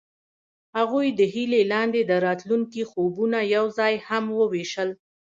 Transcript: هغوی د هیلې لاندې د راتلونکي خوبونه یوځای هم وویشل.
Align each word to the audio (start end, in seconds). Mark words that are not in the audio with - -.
هغوی 0.77 1.07
د 1.19 1.21
هیلې 1.33 1.61
لاندې 1.73 2.01
د 2.05 2.11
راتلونکي 2.25 2.81
خوبونه 2.91 3.39
یوځای 3.55 3.93
هم 4.07 4.25
وویشل. 4.39 4.89